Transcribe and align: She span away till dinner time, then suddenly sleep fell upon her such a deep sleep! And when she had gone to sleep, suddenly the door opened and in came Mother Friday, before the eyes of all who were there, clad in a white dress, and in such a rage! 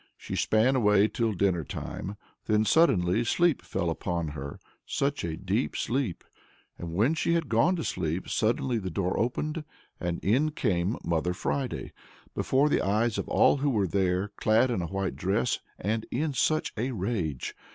She 0.17 0.35
span 0.35 0.75
away 0.75 1.07
till 1.07 1.31
dinner 1.33 1.63
time, 1.63 2.17
then 2.47 2.65
suddenly 2.65 3.23
sleep 3.23 3.61
fell 3.61 3.91
upon 3.91 4.29
her 4.29 4.59
such 4.83 5.23
a 5.23 5.37
deep 5.37 5.75
sleep! 5.75 6.23
And 6.79 6.95
when 6.95 7.13
she 7.13 7.33
had 7.35 7.47
gone 7.47 7.75
to 7.75 7.83
sleep, 7.83 8.27
suddenly 8.27 8.79
the 8.79 8.89
door 8.89 9.19
opened 9.19 9.63
and 9.99 10.17
in 10.25 10.53
came 10.53 10.97
Mother 11.03 11.35
Friday, 11.35 11.93
before 12.33 12.67
the 12.67 12.81
eyes 12.81 13.19
of 13.19 13.29
all 13.29 13.57
who 13.57 13.69
were 13.69 13.85
there, 13.85 14.29
clad 14.37 14.71
in 14.71 14.81
a 14.81 14.87
white 14.87 15.15
dress, 15.15 15.59
and 15.77 16.07
in 16.09 16.33
such 16.33 16.73
a 16.77 16.89
rage! 16.89 17.55